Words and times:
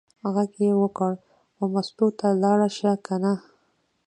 غږ 0.33 0.51
یې 0.65 0.71
وکړ: 0.81 1.11
وه 1.57 1.67
مستو 1.73 2.07
ته 2.19 2.27
لاړه 2.43 2.67
شه 2.77 2.91
کنه. 3.05 3.33